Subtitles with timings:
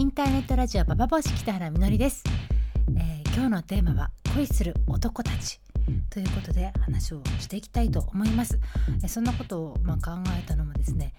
[0.00, 2.24] インターネットラジオババボシ北原みのりです、
[2.96, 5.60] えー、今日のテーマは恋する男たち。
[6.08, 8.58] ということで話をしていきたいと思います、
[9.02, 11.12] えー、そんなことをまあ考えたのもですね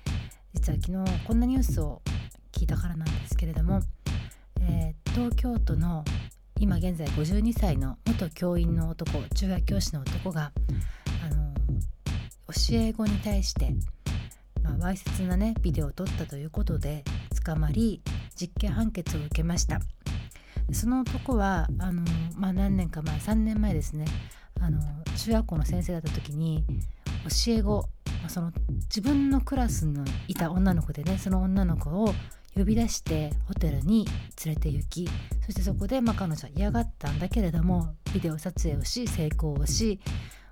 [0.56, 2.02] 実は昨日こんなニュースを
[2.52, 3.82] 聞いたからなんですけれども、
[4.62, 6.04] えー、東京都の
[6.60, 10.54] 今現在52歳の元教員の男中学教師の男が
[11.24, 11.54] あの
[12.48, 13.76] 教え子に対して
[14.64, 17.04] ま、わいせつなねビデオを撮ったということで
[17.46, 18.02] 捕まり
[18.42, 19.80] 実刑判決を受けました。
[20.72, 22.02] その男はあの、
[22.36, 24.06] まあ、何年か前3年前ですね。
[24.60, 24.80] あの
[25.16, 26.64] 中学校の先生だった時に
[27.46, 27.86] 教え子、
[28.28, 28.52] その
[28.84, 32.14] 自分のクラスにいた女の子でねその女の子を
[32.56, 34.06] 呼び出してホテルに
[34.46, 35.10] 連れて行き
[35.46, 40.00] そしてそこで、まあ、彼女は嫌がったんだけれどもビデオ撮影をし成功をし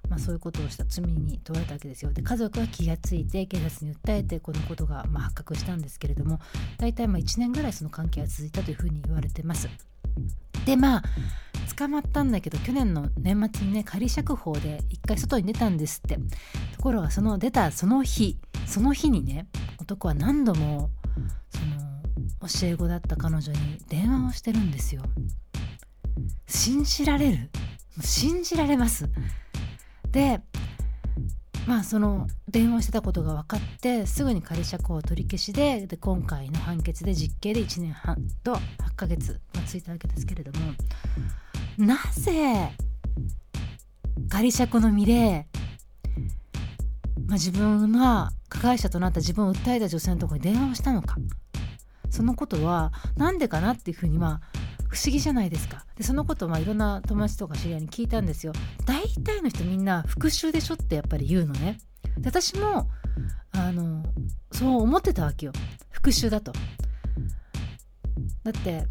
[0.09, 2.11] まあ、そういうことをした罪に問われたわけですよ。
[2.11, 6.39] で家族は気がついて警察に訴えてこのことがま発覚したんですけれども
[6.77, 9.69] 大体まあ1年ぐらいその関係が続いたというふうに言われてます。
[10.65, 11.03] でまあ
[11.77, 16.17] 捕まったんだけど去年の年末にね仮釈放で一回外に出たんですって。
[16.75, 19.47] ところがその出たその日その日にね
[19.79, 20.89] 男は何度も
[21.49, 25.03] その教え子だった彼女に電話をしてるんですよ。
[26.47, 27.49] 信じられる？
[28.01, 29.09] 信じられます？
[30.11, 30.41] で
[31.67, 38.59] まあその電話してたことが分かってすぐに仮釈放取り消しでで今回の判決で実刑で1年半と8
[38.95, 40.73] ヶ月がついたわけですけれども
[41.77, 42.71] なぜ
[44.29, 45.47] 仮釈の身で、
[47.27, 51.15] まあ、自分が加害者となった自分を訴えた女性のところに電話をしたのか。
[52.09, 54.58] そのことは何でかなっていうふうにまあ
[54.89, 55.85] 不思議じゃないですか。
[55.95, 58.53] でそのことをまあいろんな友達とか知り合いに聞いたんですよ。
[58.85, 61.77] 大体の人みんな復讐でしょってやっぱり言うのね。
[62.17, 62.89] で私も
[63.51, 64.03] あの
[64.51, 65.53] そう思ってたわけよ。
[65.91, 66.51] 復讐だと。
[68.43, 68.85] だって、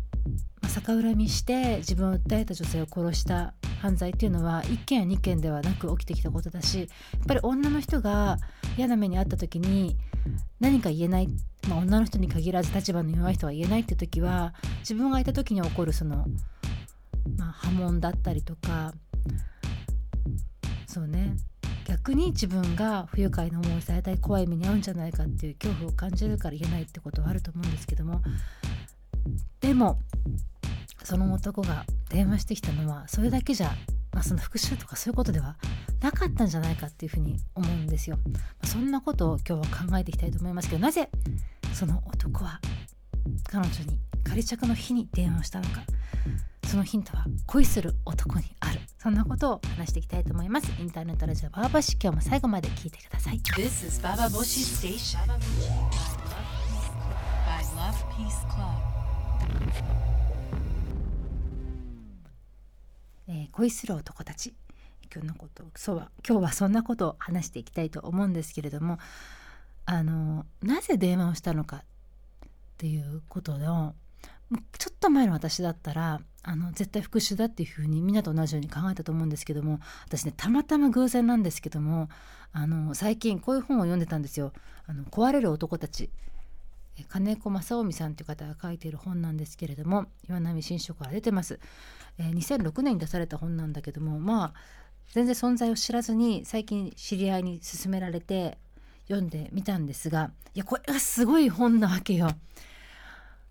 [0.63, 6.89] ま、逆恨みして自分を訴えた女性を殺した犯罪っていうのは1件や2件ではなく起きてきたことだしやっ
[7.27, 8.39] ぱり女の人が
[8.77, 9.97] 嫌な目に遭った時に
[10.61, 11.29] 何か言えない
[11.69, 16.27] まあ、女の人に限らず立場の弱い人は言えないって時は自分がいた時に起こるその、
[17.36, 18.92] まあ、波紋だったりとか
[20.86, 21.36] そうね。
[21.89, 28.20] 逆に自分が不愉快な思いされたり怖い目に遭うんじゃないかっていう恐怖を感じるから言えないってことはあると思うんですけども
[29.61, 29.98] でも
[31.02, 33.70] その男が電話してきたのはそれだけじゃ、
[34.13, 35.57] まあ、その復讐とかそういうことでは
[36.01, 38.19] なかったんじゃないかっていうふうに思うんですよ。
[38.61, 41.11] まそんなことを今日は考えていきたいと思いますけどなぜ
[41.73, 42.61] その男は
[43.51, 45.83] 彼女に仮着の日に電話をしたのか。
[46.69, 48.80] そのヒントは恋する男にある。
[48.98, 50.70] そんなことを話していきたいと思います。
[50.79, 53.40] インターネットラジオバーバシ今日も最後まで聞いてください。
[53.57, 55.19] This is Baba Boshi Station.
[55.27, 55.39] By
[57.75, 60.27] Love Peace Club.
[63.28, 64.55] えー、恋する男たち。
[65.12, 68.98] 今日のことそうは今日はそんなことを話していきたいと思うんですけれども
[69.86, 71.80] あのなぜ電話をしたのかっ
[72.77, 73.94] ていうことの
[74.78, 82.08] ちょっと前の私だったらあの絶対復讐だっていうふうにみんなと同じように考えたと思うんですけども私ねたまたま偶然なんですけども
[82.52, 84.52] あの最近こういう本を読んでたんですよ
[84.86, 86.10] 「あの壊れる男たち」
[87.05, 91.61] 金子正臣さんという方が書いている本なんですけれども岩波新書から出てます、
[92.19, 94.55] えー、2006年に出された本なんだけどもまあ
[95.13, 98.58] 全然存在を知らずに最近知り合いに勧められて
[99.07, 102.31] 読んでみたんですがいやこれがすごい本なわけよ。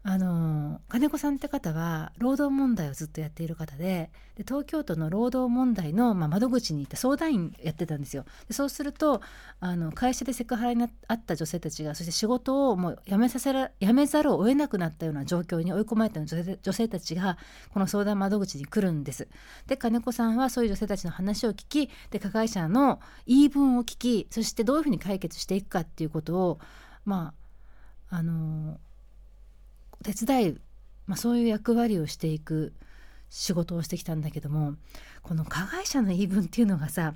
[0.03, 8.23] あの金子さんって方は労働問題をずっとやっている方でで東京都の労働問題の、まあ、窓口に行った相談員やってたんですよ。
[8.47, 9.21] でそうすると
[9.59, 17.37] あの会社でセクハラにあった女性たちがそして仕事をもう辞めさせら辞めざるを得なくなったような状況に追い込まれた女女性たちが
[17.73, 19.27] この相談窓口に来るんです。
[19.65, 26.59] で金子さんはそういう女性たちの話を聞きで加害者の言い分を聞きそしてどういうふうに解決していくかっていうことを
[27.03, 27.33] ま
[28.09, 28.79] ああの
[30.03, 30.57] 手伝い、
[31.05, 32.73] まあ、そういう役割をしていく
[33.29, 34.75] 仕事をしてきたんだけども
[35.21, 37.13] この加害者の言い分っていうのがさ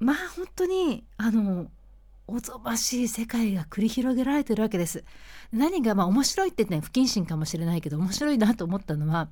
[0.00, 1.68] まあ本当にあの
[2.26, 5.02] おぞましい世界が繰り広げられてるわけです。
[5.50, 9.28] 何がまあ面白いってね不謹慎かもしれないけど面白いなと思ったのは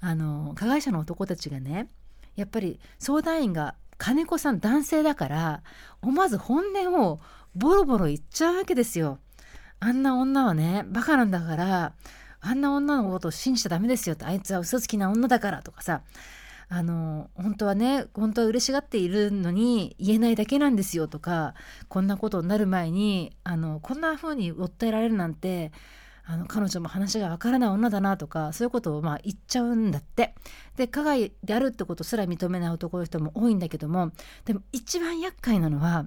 [0.00, 1.88] あの加害者の男たちがね
[2.34, 5.62] やっぱり相談員が金子さん男性だから
[6.00, 7.20] 思わず本音を
[7.54, 9.18] ボロボロ言っちゃうわけですよ。
[9.84, 11.92] あんな女はねバカなんだから
[12.40, 16.02] あんな女のことを信じちゃダメですよってあいつは嘘つきな女だからとかさ
[16.68, 21.54] あの本当はね本当は嬉しがっているのに言えないだけなんですよとか
[21.88, 25.72] こんなことになる前にあのこんな風に訴えられるなんて
[26.24, 30.34] あの彼女も話がわからない女だなとかそういうことをまあ言っちゃうんだって。
[30.76, 34.12] で加害であるってことすら認めない男の人も多いんだけども
[34.44, 36.06] でも一番厄介なのは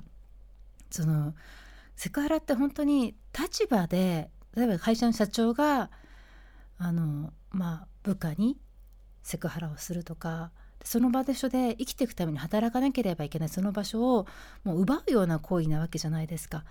[0.89, 1.35] その
[1.95, 5.89] セクハラって本当に立場で例えば会社の社長が
[6.77, 8.57] あのまあ部下に
[9.23, 10.51] セクハラをするとか
[10.83, 14.27] その場所で生きていくために働かなければいけないその場所を
[14.63, 16.63] もう奪うような行為なわけじゃないですか。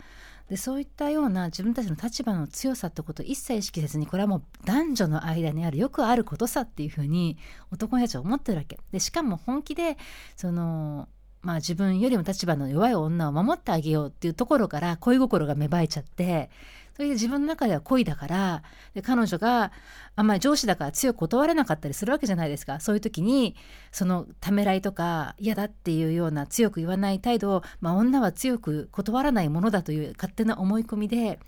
[0.48, 7.38] でそういったような自分たちの立場の強さってことを一切意識せずにこれはもう男女の間にあるよくあることさっていうふうに
[7.72, 9.96] 男の人たちは思ってるわけでしかも本気で
[10.36, 11.08] その
[11.44, 16.50] まあ自分よりも立場の弱い女を守ってあげようっていうところから恋心が芽生えちゃって
[16.94, 18.62] それで自分の中では恋だから
[18.94, 19.72] で彼女が
[20.16, 22.78] あんまり上司だから強く断れなかったりするわけじゃないですか。
[22.78, 23.56] そういう時に
[23.90, 31.40] そのためらいとか嫌だっていうような強く言わない態度を、まあ、女は強く断らないものだという勝手な思い込みで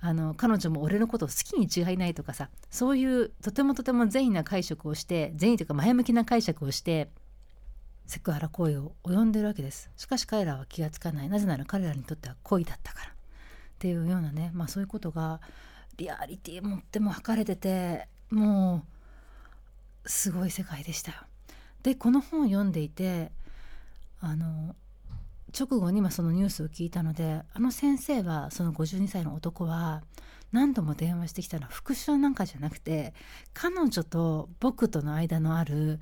[0.00, 7.10] あの彼女も俺のことを好きに違いないとかさそういうとてもとても善意な解釈をして善意というか前向きな解釈をして
[8.10, 9.88] セクハラ行為を及んでるわけです。
[9.96, 11.28] しかし彼らは気がつかない。
[11.28, 13.10] なぜなら彼らにとっては恋だったから。
[13.10, 13.12] っ
[13.78, 15.40] ていうようなね、まあ、そういうことが
[15.96, 18.84] リアリティ持っても測れてても
[20.04, 21.18] うすごい世界でしたよ。
[21.84, 23.30] でこの本を読んでいて
[24.20, 24.74] あの
[25.56, 30.02] 直後にそのニュースを聞いたのであの先生はその52歳の男は
[30.52, 33.14] 何度も電話してきたのは復讐なんかじゃなくて
[33.54, 36.00] 彼女と僕との間のある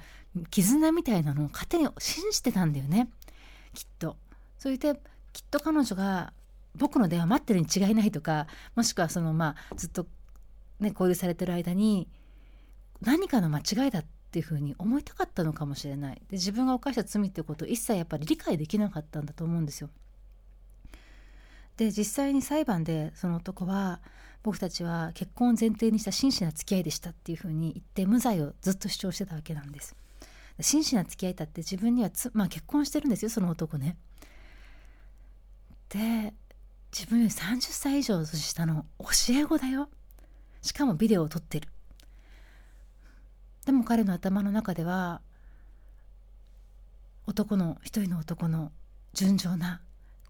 [0.51, 3.09] 絆みたいなのを勝手に信じてたんだよね
[3.75, 4.17] きっと。
[4.59, 4.95] それで
[5.33, 6.33] きっと彼女が
[6.75, 10.07] 僕の電話待ってるに違いないとかもしくはそのまあずっと
[10.81, 12.09] ね交流されてる間に
[13.03, 19.91] 何かの間違いだっていうふうに思いたかったのかもしれないで自分が犯した罪ってことを一切やっぱり理解できなかったんだと思うんですよ。
[21.77, 24.01] で実際に裁判でその男は
[24.43, 29.97] 僕たちは結婚を前提にした真摯な付き合いでしたっていうふうに言って無罪をずっと主張してたわけなんです。
[30.61, 33.97] 真摯な付き合いだって自分にはまあ、結婚してるんですよその男ね。
[35.89, 36.35] で
[36.93, 39.89] 自分より30歳以上年下の教え子だよ
[40.63, 41.69] しかもビデオを撮ってる
[43.65, 45.21] でも彼の頭の中では
[47.27, 48.73] 男の一人の男の
[49.13, 49.81] 純情な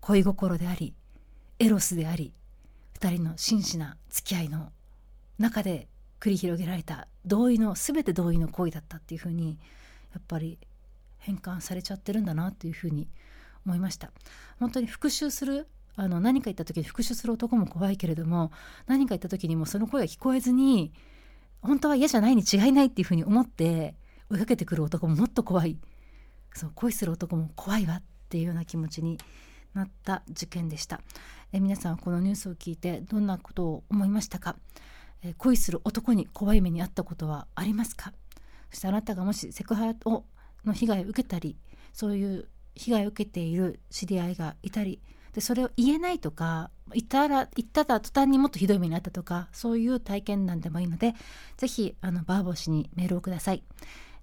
[0.00, 0.94] 恋心であり
[1.58, 2.32] エロスであり
[3.00, 4.72] 二人の真摯な付き合いの
[5.38, 5.86] 中で
[6.18, 9.56] 繰り広げられた同意の全て同意の行為だったっていうふうに
[10.12, 10.58] やっぱり
[11.18, 13.08] 変換されちゃってるんだなっていうふうに
[13.64, 14.10] 思いました。
[14.58, 18.50] 本当に復讐するあの何か言った時に復讐する男も怖いけれども
[18.88, 20.92] 何か言った時にもその声が聞こえずに
[21.62, 23.94] 本当は嫌じゃないに違いないっていうふうに思って
[24.28, 25.78] 追いかけてくる男ももっと怖い。
[26.52, 29.18] そう恋する男も怖いわっていうような気持ちに
[29.78, 31.00] なった事件でした。
[31.52, 34.56] え皆さんはこのニュースを聞いてどんなことを思いましたか？
[35.22, 38.12] え恋する男に怖い目に遭ったことはありますか？
[38.70, 40.25] そしてあなたがもしセクハラを
[40.64, 41.56] の被害を受けたり
[41.94, 45.00] そういう被害を受けている知り合いがいたり
[45.32, 51.14] でそれを言えないとか言ったら言ったら途端にもっとひどい目にあったとかそういう体験談でもいいので
[51.56, 53.62] 是非あのバーボシにメールをください。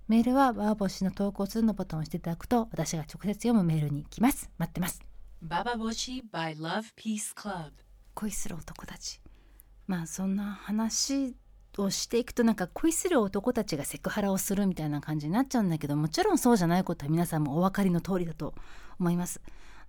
[0.07, 4.51] メールはバーボシの投稿するのボタンを押していただくと私が直接読むメールに来ます。
[4.59, 5.14] 待ってます。
[5.47, 7.69] ババボシ by Love Peace Club.
[8.15, 9.21] 恋する男たち。
[9.85, 11.35] まあそんな話
[11.77, 18.55] をしていくとなんか恋する男たちがセクハラをするみたいな感じになっちゃうんだけどもちろんそうじゃないことは皆さんもお分かりの通りだと
[18.99, 19.39] 思います。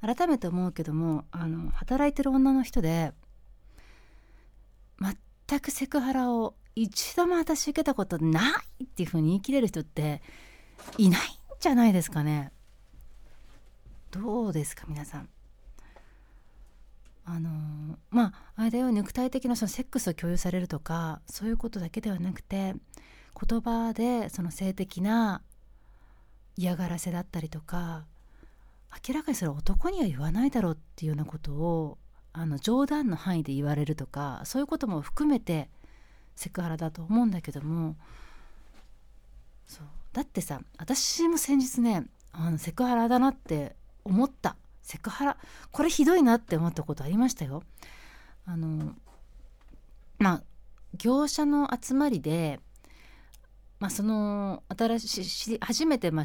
[0.02, 3.14] 改めて思うけどもあの働いてる女の人で
[5.00, 10.20] 全くセクハラを一度も私受けたことないっていうふうに言い切れる人って
[10.98, 11.22] いないん
[11.58, 12.52] じゃないですかね。
[14.10, 15.30] どうですか皆さん。
[17.28, 22.74] あのまああれだよ肉体的なそのセックスを共有されるとかそういうことだけではなくて
[23.48, 25.42] 言葉でその性的な
[26.56, 28.04] 嫌がらせだったりとか
[29.06, 31.98] 明らかにそれは男には言わないだろうっていうようなことを
[32.32, 35.68] あの冗談の範囲で言われるとかそういうことも含めて
[36.36, 37.96] セクハラだと思うんだけども
[39.66, 39.86] そう。
[40.12, 44.56] だってさ私も先日ねあのセクハラだなって思った。
[44.86, 45.36] セクハラ
[45.72, 47.64] これひどいなって思ったことありましたよ。
[48.46, 48.94] あの
[50.18, 50.42] まあ
[50.96, 52.60] 業者の集まりで、
[53.80, 56.24] まあ、その新しい初めて、まあ、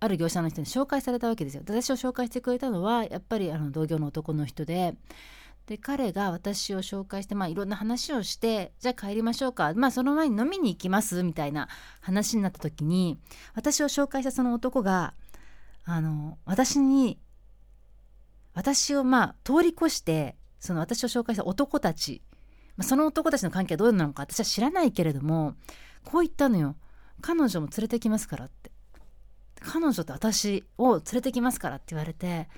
[0.00, 1.62] ある業者の人に紹介されたわけですよ。
[1.66, 4.94] 私を紹介してくれたのはやっぱりあの同業の男の人で
[5.66, 11.68] で彼が私を紹介して、まあ、いろんな話をしてじゃあ帰りましょうか、まあ、その前に飲みに行きますみたいな
[12.00, 13.18] 話になった時に
[13.54, 15.12] 私を紹介したその男が
[15.84, 17.18] あの私に
[18.54, 22.22] 私をまあ通り越してその私を紹介した男たち
[22.76, 25.54] まあ、その男たちの関係はどうなのか私は知らないけれども
[26.04, 26.76] こう言ったのよ。
[27.20, 28.72] 彼女も連れてきますからって。
[29.60, 32.48] 彼女と私を連れてきますからって言われて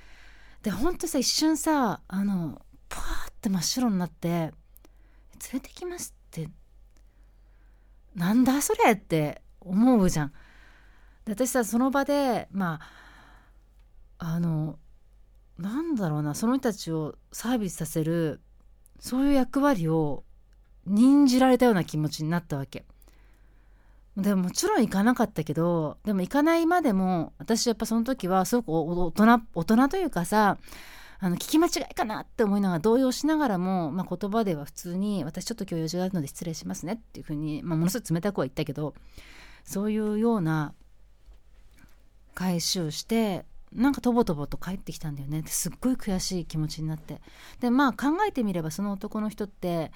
[0.63, 4.53] でほんとさ一瞬さあのパーって真っ白になって連
[5.55, 6.49] れてきますって。
[8.15, 10.33] なんだそれって思うじゃん。
[11.27, 12.81] で私さその場でま
[14.19, 14.79] ああの
[15.59, 18.41] なんだろうなその人たちをサービスさせる
[18.99, 20.25] そういう役割を
[20.87, 22.85] 任じられたような気持ちになったわけ。
[24.17, 30.57] でももちろん行かなかったけどでも行かないまでも私やっぱその時はすごく大人大人というかさ
[31.19, 38.95] あの聞き間違いかなって思いながら動揺しながらも、まあ、言葉では普通に「私ちょっと今日用事があるので失礼しますね」っていうふうに、まあ、ものすごい冷たくは言ったけど
[39.65, 40.75] そういうような
[42.35, 43.45] 返しをして
[43.75, 47.21] なんかとぼとぼと帰ってきたんだよねってすっごい悔しい気持ちになって
[47.61, 49.91] でまあ考えてみればその男の人って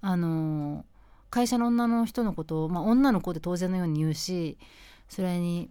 [0.00, 0.84] あの
[1.30, 4.58] 会社の女の人のことを、まあ、女の子で当然のように言うし
[5.08, 5.70] それに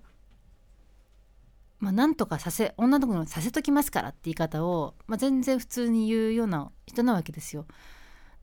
[1.82, 7.66] まあ、なんとかさせ女の子にさせときますからって言い方を、まあ、全然普通に言うような人なわけですよ。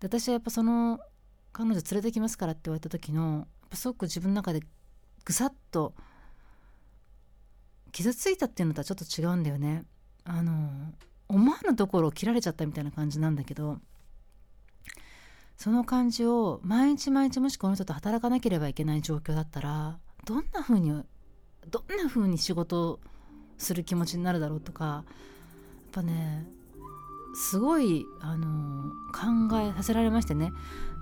[0.00, 0.98] で私はやっぱその
[1.52, 4.60] 彼女連れてきますからって言われた時のやっぱすごく自分の中で
[5.24, 5.94] ぐさっと
[7.92, 9.84] 傷ついたっていうのとはちょっと違うんだよね。
[10.24, 10.92] あの
[11.28, 13.78] 思わぬところを切られちゃったみたいな感じなんだけど
[15.56, 20.94] その感じを毎日毎日もしこの人と働かなければいけない状況だったらどんな風にど
[21.80, 23.00] んな風に仕事を
[23.58, 25.04] する気持ちになるだろうとかやっ
[25.92, 26.46] ぱね
[27.34, 30.52] すごい、あの考えさせられましてね。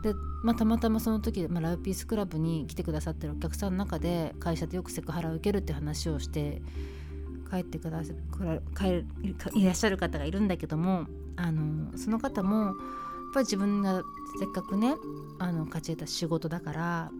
[0.02, 6.62] で、まあ、たまたまその時、まあ、ラウピースクラブに来てくださってるお客さんの中で会社でよくセクハラを受けるって話をして
[7.50, 8.12] 帰ってくださ
[8.76, 9.04] 帰
[9.59, 11.06] いらっしゃる方がいるんだけども
[11.37, 12.75] あのその方もやっ
[13.35, 14.02] ぱり自分が
[14.38, 14.95] せっかくね
[15.38, 17.11] あの勝ち得た仕事だから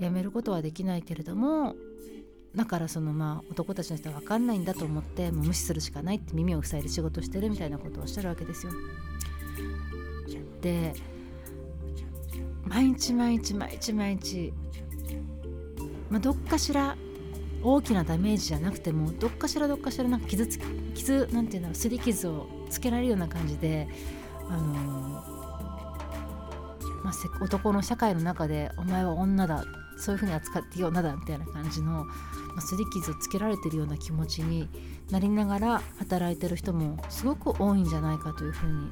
[0.00, 1.74] 辞めることはできないけれども
[2.54, 8.72] だからそのまあ男たちの人は分かんないんだと思ってもう無視するしかないって耳を塞いで仕事してるみたいなことをおっしゃるわけですよ。
[10.60, 10.94] で
[12.64, 14.52] 毎日毎日毎日毎日、
[16.10, 16.96] まあ、どっかしら
[17.62, 20.64] 大きなダメージじゃなくてもどっかしらどっかしらなんか傷つき
[20.94, 23.88] 傷なんていうのすり傷をつけられるような感じで
[24.48, 25.40] あの
[27.02, 29.64] まあ、男の社会の中で「お前は女だ」
[30.00, 32.06] そういうふうに扱っていい女だみたいな感じの、
[32.56, 34.68] 擦り傷をつけられてるような気持ちに
[35.10, 38.90] なりながら働いてる人もすごく多いんじゃないかというふうに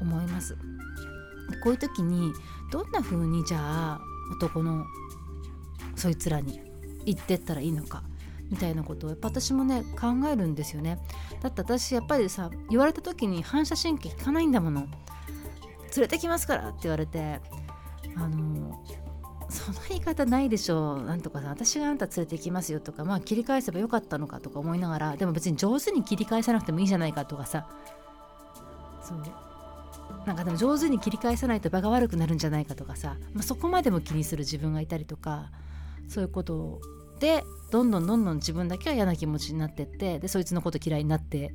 [0.00, 0.56] 思います。
[1.62, 2.32] こういう時に
[2.70, 4.00] どんな風にじゃあ
[4.32, 4.84] 男の
[5.94, 6.60] そいつらに
[7.04, 8.02] 言ってったらいいのか
[8.50, 10.98] みたいなことをやっぱ私もね考えるんですよね。
[11.40, 14.86] だって私やっぱりさ言われた時に反射神経効かないんだもの。
[15.96, 17.40] 連れてきますからって言われて
[18.16, 18.84] あの
[19.48, 21.02] その言い方ないでしょう。
[21.04, 27.68] なんとかさ私があんた連れて行きますよとかまあ切り返せばよかったのかとか思いながらでも別に上手に切り返さなくてもいいじゃないかとかさ。
[29.02, 29.22] そう
[30.26, 35.50] なんかでも上手に切り返さないと場が悪くなるんじゃないかとかさ、まあ、そこまでも気にする自分がいたりとか
[36.08, 36.80] そういうこと
[37.20, 41.54] でどんどんどんどん自分だけは嫌な気持ちになってってでそいつのこと嫌いになって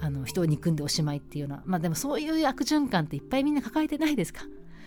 [0.00, 1.62] あの人を憎んでおしまいっていうような。
[1.64, 4.42] まあでもそういう悪循環っていっぱいみんな抱えてないですか？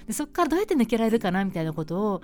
[0.08, 2.22] でそこからどうやって抜けられるかなみたいなことを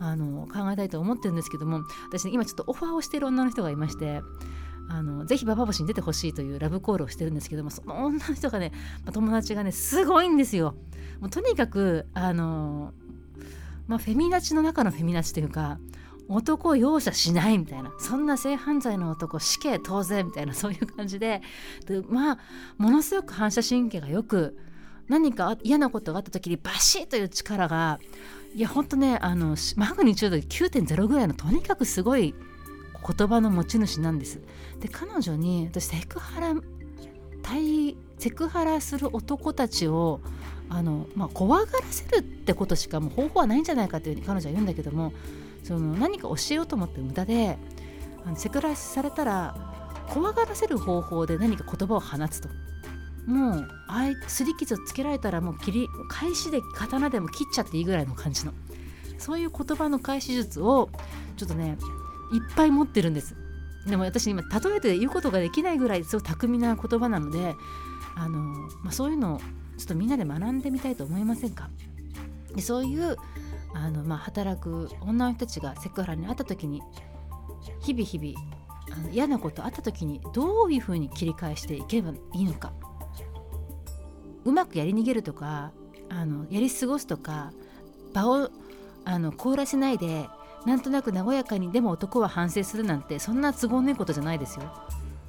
[0.00, 4.22] あの考えたいと思ってるんですけども私、ね、今ちょっとオファーをしている女の人がいまして
[4.90, 8.72] あのぜひババ星に出てほしいというラブコールをしてるんですけどもその女の人がね
[9.12, 10.74] 友達がねすごいんですよ。
[11.20, 12.92] もうとにかくあの、
[13.86, 15.78] まあ、フェミナチの中のフェミナチというか
[16.28, 21.42] 男を容赦しないみたいなそんな性犯罪の男死刑当然みたいなそういう感じで
[21.86, 22.38] でまあ
[22.76, 24.58] ものすごく反射神経がよく
[25.08, 27.98] 何か嫌なことがあった時にバシッという力が
[28.54, 32.34] いやほんとねあのマグニチュード9.0ぐらいのとにかくすごい
[33.16, 34.40] 言葉の持ち主なんです。
[34.80, 36.54] で彼女に私セクハラ
[37.42, 40.20] 対セクハラする男たちを
[40.68, 45.12] あの、まあ、怖がらせるってことしかもう方法はないんじゃないかというふうに彼女は言うんだけども
[45.62, 47.58] その何か教えようと思って無駄で
[48.24, 49.54] あのセクハラされたら
[50.08, 52.48] 怖がらせる方法で何か言葉を放つと
[53.28, 58.52] もうあいすり傷つけられたらもう切り返しで刀でも切っちゃっていいぐらいの感じの
[59.18, 60.88] そういう言葉の返し術を
[61.36, 61.76] ちょっとね
[62.32, 63.36] いっぱい持ってるんです。
[63.86, 67.54] でも私今例えて言うことができないぐらいすごい巧みな言葉なので
[68.16, 68.38] あの、
[68.82, 69.38] まあ、そういうのを
[69.76, 71.68] ちょっとみんなで学んでみたいと思いませんか？
[72.54, 73.16] でそういう
[73.74, 76.82] あの、まあ、働く女の人たちがセクハラにあった時に
[77.80, 82.72] 日々日々あの嫌なことあった時にどういうふうに切り返していけばいいのか？
[84.48, 85.72] うまくやり逃げるとか
[86.08, 87.52] あのやり過ごすとか
[88.14, 88.50] 場を
[89.04, 90.26] あの凍らせないで
[90.64, 94.72] なんとなく和やかにでも男は反省するなんてそんな都合のいいことじゃないですよ。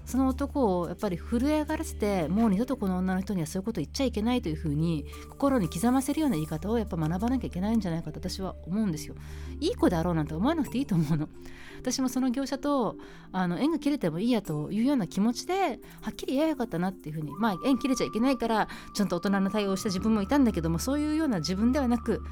[0.10, 9.14] その男をやっぱり震え上がらせてもう二度とこの女の人にはそういうこと言っちゃいけないというふうに心に刻ませるような言い方をやっぱ学ばなきゃいけないんじゃないかと私は思うんですよ。
[9.60, 11.30] いい子であろうなんて思わなくていいと思うの。
[11.78, 12.96] 私もその業者と
[13.32, 22.24] あの縁が切れてもいいやというような気持ちではっきり言えばよかったなっていうふうにまあ縁切れちゃいけないからちゃんと大人の対応をした自分もいたんだけどもそういうような自分ではなく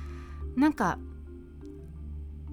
[0.55, 0.98] なんか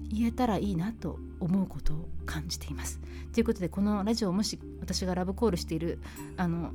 [0.09, 2.99] 言えたらいいなと思うことを感じています。
[3.33, 5.99] ということでこのラジオをもし私がラブコールしている
[6.37, 6.71] あの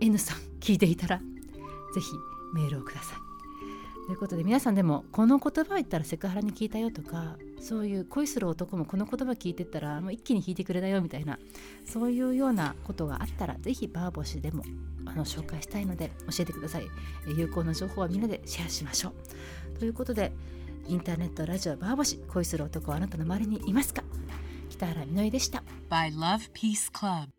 [0.00, 2.06] N さん聞いていたらぜひ
[2.54, 3.26] メールをください。
[4.06, 11.40] ということで皆さんでもこの言葉を言ったらセクハラに聞いたよとかそういう恋する男もこの言葉聞いてたらもう一気に引いてくれたよみたいな
[11.84, 14.62] そういうようなことがあったらぜひバーボシでも
[15.06, 16.86] あの紹介したいので教えてください。
[17.36, 19.08] 有効な情報はみんなでシェアしましょ
[19.74, 19.78] う。
[19.80, 20.32] ということで
[20.88, 24.04] インターネットラジオバーボシ恋する男はあなたの周りにいますか？
[24.70, 25.64] 北原みのりでした。
[25.90, 27.35] by Love Peace Club.